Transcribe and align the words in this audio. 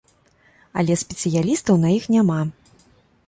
Але 0.81 0.93
спецыялістаў 1.01 1.75
на 1.83 1.89
іх 1.97 2.07
няма. 2.17 2.39